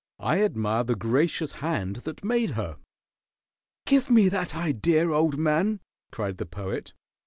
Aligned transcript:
I 0.17 0.41
admire 0.41 0.83
the 0.83 0.95
gracious 0.95 1.51
Hand 1.61 1.97
that 2.07 2.23
made 2.23 2.51
her." 2.57 2.77
"Give 3.85 4.09
me 4.09 4.29
that 4.29 4.55
idea, 4.55 5.11
old 5.13 5.37
man!" 5.37 5.79
cried 6.11 6.37
the 6.39 6.47
Poet. 6.47 6.93